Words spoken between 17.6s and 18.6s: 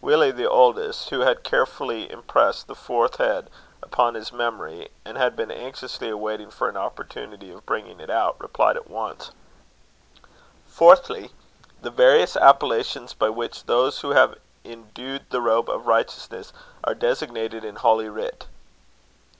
in Holy Writ."